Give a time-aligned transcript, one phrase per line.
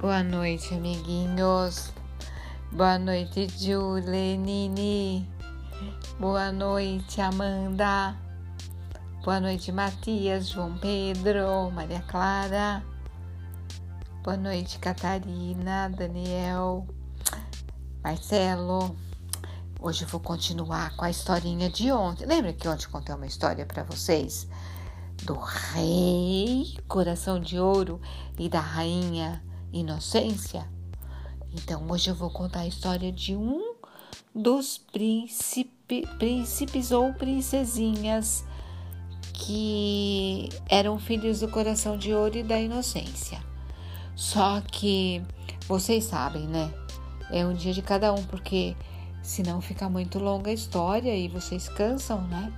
[0.00, 1.92] Boa noite, amiguinhos.
[2.72, 5.28] Boa noite, Julie, Nini.
[6.18, 8.16] Boa noite, Amanda.
[9.22, 12.82] Boa noite, Matias, João Pedro, Maria Clara.
[14.24, 16.86] Boa noite, Catarina, Daniel,
[18.02, 18.96] Marcelo.
[19.78, 22.24] Hoje eu vou continuar com a historinha de ontem.
[22.24, 24.48] Lembra que ontem contei uma história para vocês
[25.24, 28.00] do rei Coração de Ouro
[28.38, 29.42] e da rainha
[29.72, 30.68] Inocência?
[31.52, 33.74] Então hoje eu vou contar a história de um
[34.34, 38.44] dos príncipe, príncipes ou princesinhas
[39.32, 43.42] que eram filhos do Coração de Ouro e da Inocência.
[44.14, 45.22] Só que
[45.66, 46.72] vocês sabem, né?
[47.30, 48.76] É um dia de cada um, porque
[49.22, 52.52] senão fica muito longa a história e vocês cansam, né?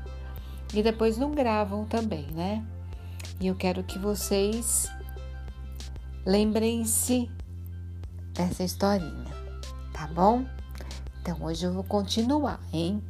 [0.74, 2.64] E depois não gravam também, né?
[3.40, 4.90] E eu quero que vocês
[6.24, 7.30] lembrem-se
[8.32, 9.30] dessa historinha,
[9.92, 10.46] tá bom?
[11.20, 13.02] Então hoje eu vou continuar, hein?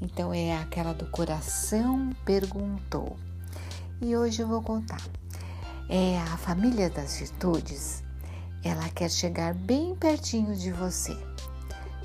[0.00, 3.16] Então é aquela do coração perguntou.
[4.00, 5.00] E hoje eu vou contar.
[5.88, 8.02] É a família das virtudes,
[8.62, 11.16] ela quer chegar bem pertinho de você.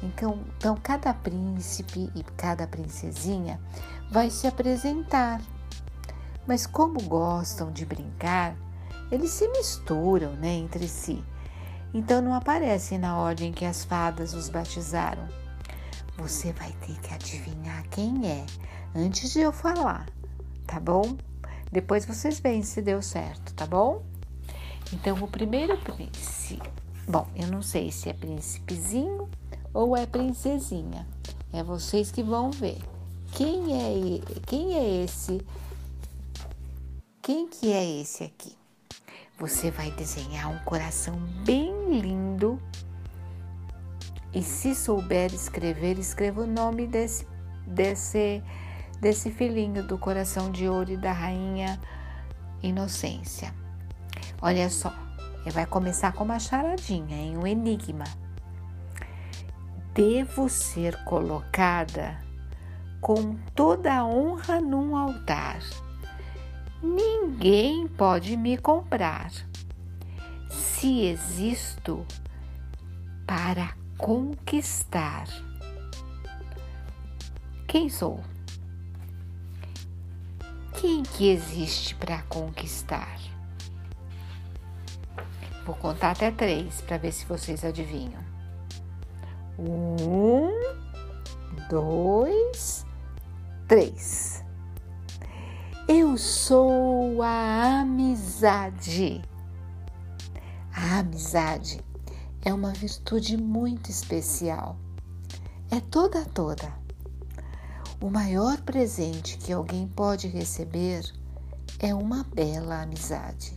[0.03, 3.59] Então, então cada príncipe e cada princesinha
[4.11, 5.41] vai se apresentar.
[6.45, 8.55] Mas como gostam de brincar,
[9.11, 11.23] eles se misturam né, entre si.
[11.93, 15.27] Então não aparecem na ordem que as fadas os batizaram.
[16.17, 18.45] Você vai ter que adivinhar quem é
[18.95, 20.07] antes de eu falar,
[20.67, 21.17] tá bom?
[21.71, 24.03] Depois vocês veem se deu certo, tá bom?
[24.91, 26.69] Então o primeiro príncipe,
[27.07, 29.29] bom, eu não sei se é príncipezinho
[29.73, 31.07] ou é princesinha.
[31.51, 32.79] É vocês que vão ver.
[33.31, 35.41] Quem é, quem é esse?
[37.21, 38.58] Quem que é esse aqui?
[39.39, 42.61] Você vai desenhar um coração bem lindo
[44.33, 47.27] e se souber escrever, escreva o nome desse
[47.65, 48.43] desse
[48.99, 51.79] desse filhinho do coração de ouro e da rainha
[52.61, 53.53] Inocência.
[54.41, 54.93] Olha só,
[55.53, 58.03] vai começar com uma charadinha, em um enigma
[59.99, 62.17] devo ser colocada
[63.01, 65.59] com toda a honra num altar.
[66.81, 69.31] Ninguém pode me comprar
[70.49, 72.05] se existo
[73.27, 75.27] para conquistar.
[77.67, 78.23] Quem sou?
[80.79, 83.19] Quem que existe para conquistar?
[85.65, 88.23] Vou contar até três para ver se vocês adivinham.
[89.59, 90.49] Um,
[91.69, 92.85] dois,
[93.67, 94.28] três.
[96.19, 99.21] Sou a amizade.
[100.75, 101.79] A amizade
[102.41, 104.77] é uma virtude muito especial.
[105.71, 106.73] É toda toda.
[108.01, 111.09] O maior presente que alguém pode receber
[111.79, 113.55] é uma bela amizade.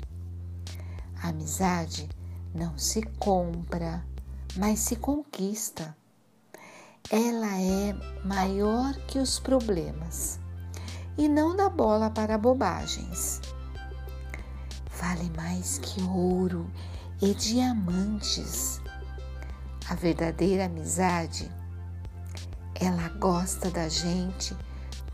[1.21, 2.09] A amizade
[2.55, 4.07] não se compra,
[4.57, 5.97] mas se conquista.
[7.11, 7.93] Ela é
[8.25, 10.39] maior que os problemas
[11.17, 13.41] e não dá bola para bobagens.
[15.01, 16.71] Vale mais que ouro
[17.21, 18.81] e diamantes.
[19.89, 21.51] A verdadeira amizade,
[22.75, 24.57] ela gosta da gente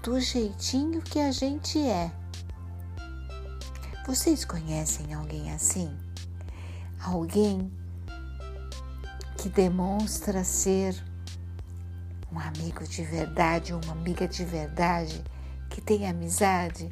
[0.03, 2.13] do jeitinho que a gente é.
[4.07, 5.95] Vocês conhecem alguém assim?
[7.01, 7.71] Alguém
[9.37, 10.97] que demonstra ser
[12.33, 15.23] um amigo de verdade, uma amiga de verdade,
[15.79, 16.91] que tem amizade,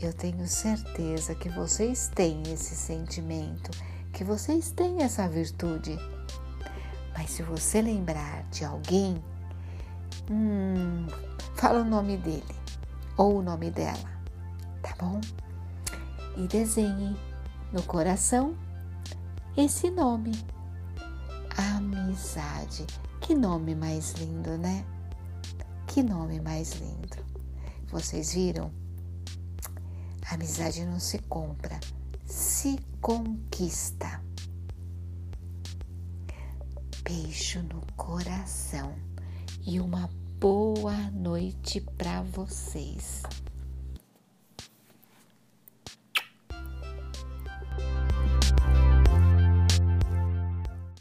[0.00, 3.70] eu tenho certeza que vocês têm esse sentimento,
[4.12, 5.96] que vocês têm essa virtude.
[7.16, 9.22] Mas se você lembrar de alguém,
[10.28, 11.06] hum,
[11.54, 12.56] fala o nome dele
[13.16, 14.10] ou o nome dela,
[14.82, 15.20] tá bom?
[16.36, 17.16] E desenhe
[17.72, 18.56] no coração
[19.56, 20.32] esse nome
[21.56, 22.84] amizade.
[23.20, 24.84] Que nome mais lindo, né?
[25.86, 27.31] Que nome mais lindo.
[27.92, 28.72] Vocês viram?
[30.30, 31.78] Amizade não se compra,
[32.24, 34.24] se conquista.
[37.04, 38.94] Beijo no coração
[39.66, 40.08] e uma
[40.40, 43.24] boa noite para vocês.